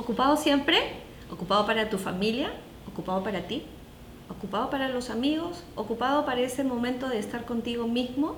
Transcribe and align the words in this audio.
ocupado 0.00 0.36
siempre, 0.36 0.78
ocupado 1.30 1.66
para 1.66 1.90
tu 1.90 1.98
familia, 1.98 2.50
ocupado 2.90 3.22
para 3.22 3.46
ti, 3.46 3.62
ocupado 4.30 4.70
para 4.70 4.88
los 4.88 5.10
amigos, 5.10 5.62
ocupado 5.76 6.24
para 6.24 6.40
ese 6.40 6.64
momento 6.64 7.08
de 7.08 7.18
estar 7.18 7.44
contigo 7.44 7.86
mismo. 7.86 8.36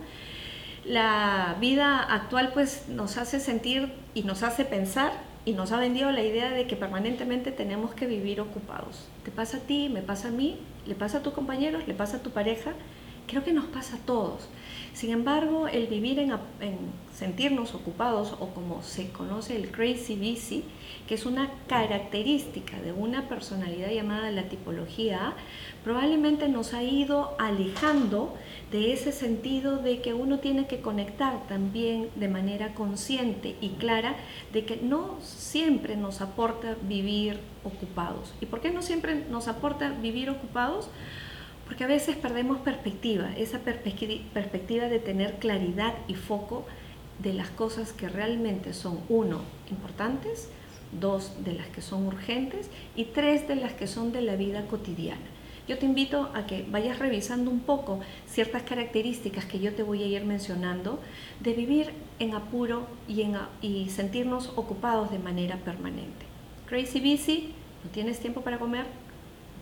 La 0.85 1.57
vida 1.61 2.01
actual 2.01 2.51
pues 2.53 2.89
nos 2.89 3.17
hace 3.17 3.39
sentir 3.39 3.93
y 4.15 4.25
nos 4.25 4.43
hace 4.43 4.65
pensar 4.65 5.13
y 5.45 5.53
nos 5.53 5.71
ha 5.71 5.79
vendido 5.79 6.11
la 6.11 6.23
idea 6.23 6.51
de 6.51 6.67
que 6.67 6.75
permanentemente 6.75 7.53
tenemos 7.53 7.95
que 7.95 8.07
vivir 8.07 8.41
ocupados. 8.41 9.09
Te 9.25 9.31
pasa 9.31 9.59
a 9.59 9.61
ti, 9.61 9.89
me 9.89 10.03
pasa 10.03 10.29
a 10.29 10.31
mí, 10.33 10.59
le 10.87 10.97
pasa 10.97 11.19
a 11.19 11.23
tus 11.23 11.33
compañeros, 11.33 11.87
le 11.87 11.95
pasa 11.95 12.17
a 12.17 12.23
tu 12.23 12.31
pareja, 12.31 12.73
creo 13.33 13.45
que 13.45 13.55
nos 13.55 13.65
pasa 13.65 13.97
a 13.97 14.01
todos. 14.01 14.47
Sin 14.93 15.11
embargo, 15.11 15.67
el 15.67 15.87
vivir 15.87 16.19
en, 16.19 16.33
sentirnos 17.15 17.75
ocupados 17.75 18.35
o 18.41 18.49
como 18.49 18.83
se 18.83 19.09
conoce 19.09 19.57
el 19.57 19.71
crazy 19.71 20.17
busy, 20.17 20.65
que 21.09 21.15
es 21.15 21.25
una 21.25 21.51
característica 21.67 22.79
de 22.79 22.93
una 22.93 23.31
personalidad 23.31 23.91
llamada 23.91 24.31
la 24.31 24.51
tipología 24.51 25.33
probablemente 25.83 26.49
nos 26.49 26.75
ha 26.75 26.83
ido 26.83 27.35
alejando 27.39 28.35
de 28.71 28.93
ese 28.93 29.13
sentido 29.13 29.79
de 29.79 30.03
que 30.03 30.13
uno 30.13 30.39
tiene 30.39 30.67
que 30.67 30.81
conectar 30.81 31.47
también 31.49 32.11
de 32.17 32.29
manera 32.29 32.75
consciente 32.75 33.57
y 33.63 33.71
clara 33.71 34.17
de 34.53 34.67
que 34.67 34.77
no 34.77 35.17
siempre 35.23 35.97
nos 35.97 36.21
aporta 36.21 36.77
vivir 36.83 37.41
ocupados. 37.65 38.35
¿Y 38.43 38.47
por 38.47 38.61
qué 38.61 38.71
no 38.71 38.83
siempre 38.83 39.25
nos 39.31 39.49
aporta 39.49 39.89
vivir 39.89 40.29
ocupados? 40.29 40.91
Porque 41.73 41.85
a 41.85 41.87
veces 41.87 42.17
perdemos 42.17 42.59
perspectiva, 42.59 43.31
esa 43.35 43.61
perspectiva 43.61 44.89
de 44.89 44.99
tener 44.99 45.39
claridad 45.39 45.95
y 46.07 46.17
foco 46.17 46.67
de 47.23 47.33
las 47.33 47.49
cosas 47.49 47.95
que 47.95 48.11
realmente 48.11 48.75
son, 48.75 49.01
uno, 49.09 49.41
importantes, 49.71 50.51
dos, 51.01 51.33
de 51.43 51.55
las 51.55 51.69
que 51.69 51.81
son 51.81 52.07
urgentes 52.07 52.69
y 52.95 53.07
tres, 53.07 53.49
de 53.49 53.57
las 53.57 53.73
que 53.73 53.87
son 53.87 54.13
de 54.13 54.21
la 54.21 54.37
vida 54.37 54.67
cotidiana. 54.67 55.23
Yo 55.67 55.79
te 55.79 55.87
invito 55.87 56.29
a 56.35 56.45
que 56.45 56.67
vayas 56.71 56.99
revisando 56.99 57.51
un 57.51 57.61
poco 57.61 58.01
ciertas 58.27 58.65
características 58.65 59.47
que 59.47 59.59
yo 59.59 59.73
te 59.73 59.83
voy 59.83 60.03
a 60.03 60.07
ir 60.09 60.27
mencionando 60.27 61.01
de 61.41 61.55
vivir 61.55 61.87
en 62.19 62.35
apuro 62.35 62.87
y, 63.09 63.23
en, 63.23 63.39
y 63.63 63.89
sentirnos 63.89 64.53
ocupados 64.57 65.11
de 65.11 65.19
manera 65.19 65.57
permanente. 65.57 66.27
Crazy 66.67 67.01
busy, 67.01 67.55
no 67.83 67.91
tienes 67.93 68.21
tiempo 68.21 68.43
para 68.43 68.59
comer, 68.59 68.85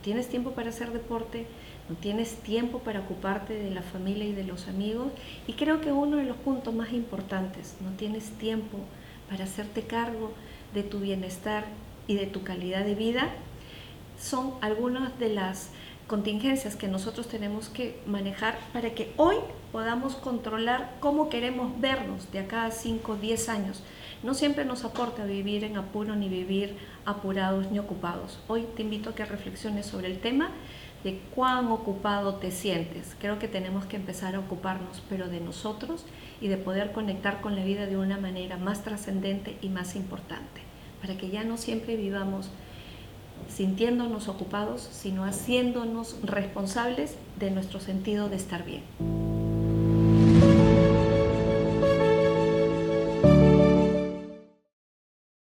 tienes 0.02 0.28
tiempo 0.28 0.52
para 0.52 0.70
hacer 0.70 0.92
deporte, 0.92 1.46
no 1.88 1.96
tienes 1.96 2.36
tiempo 2.36 2.78
para 2.78 3.00
ocuparte 3.00 3.54
de 3.54 3.70
la 3.70 3.82
familia 3.82 4.24
y 4.24 4.32
de 4.32 4.44
los 4.44 4.68
amigos. 4.68 5.12
Y 5.46 5.54
creo 5.54 5.80
que 5.80 5.92
uno 5.92 6.16
de 6.16 6.24
los 6.24 6.36
puntos 6.36 6.74
más 6.74 6.92
importantes, 6.92 7.76
no 7.80 7.90
tienes 7.96 8.30
tiempo 8.38 8.78
para 9.28 9.44
hacerte 9.44 9.82
cargo 9.82 10.32
de 10.74 10.82
tu 10.82 11.00
bienestar 11.00 11.66
y 12.06 12.14
de 12.16 12.26
tu 12.26 12.42
calidad 12.42 12.84
de 12.84 12.94
vida, 12.94 13.30
son 14.20 14.54
algunas 14.60 15.18
de 15.18 15.30
las 15.30 15.70
contingencias 16.10 16.74
que 16.74 16.88
nosotros 16.88 17.28
tenemos 17.28 17.68
que 17.68 18.00
manejar 18.04 18.58
para 18.72 18.90
que 18.90 19.12
hoy 19.16 19.36
podamos 19.70 20.16
controlar 20.16 20.96
cómo 20.98 21.28
queremos 21.28 21.80
vernos 21.80 22.32
de 22.32 22.40
acá 22.40 22.64
a 22.64 22.72
5 22.72 23.12
o 23.12 23.14
10 23.16 23.48
años. 23.48 23.84
No 24.24 24.34
siempre 24.34 24.64
nos 24.64 24.84
aporta 24.84 25.24
vivir 25.24 25.62
en 25.62 25.76
apuro 25.76 26.16
ni 26.16 26.28
vivir 26.28 26.76
apurados 27.04 27.70
ni 27.70 27.78
ocupados. 27.78 28.40
Hoy 28.48 28.66
te 28.74 28.82
invito 28.82 29.10
a 29.10 29.14
que 29.14 29.24
reflexiones 29.24 29.86
sobre 29.86 30.08
el 30.08 30.18
tema 30.18 30.50
de 31.04 31.20
cuán 31.32 31.70
ocupado 31.70 32.34
te 32.34 32.50
sientes. 32.50 33.14
Creo 33.20 33.38
que 33.38 33.46
tenemos 33.46 33.84
que 33.84 33.94
empezar 33.94 34.34
a 34.34 34.40
ocuparnos, 34.40 35.04
pero 35.08 35.28
de 35.28 35.38
nosotros 35.38 36.04
y 36.40 36.48
de 36.48 36.56
poder 36.56 36.90
conectar 36.90 37.40
con 37.40 37.54
la 37.54 37.62
vida 37.62 37.86
de 37.86 37.96
una 37.96 38.18
manera 38.18 38.56
más 38.56 38.82
trascendente 38.82 39.58
y 39.62 39.68
más 39.68 39.94
importante, 39.94 40.60
para 41.00 41.16
que 41.16 41.30
ya 41.30 41.44
no 41.44 41.56
siempre 41.56 41.94
vivamos 41.94 42.50
sintiéndonos 43.60 44.28
ocupados, 44.28 44.88
sino 44.90 45.22
haciéndonos 45.22 46.16
responsables 46.22 47.16
de 47.38 47.50
nuestro 47.50 47.78
sentido 47.78 48.30
de 48.30 48.36
estar 48.36 48.64
bien. 48.64 49.19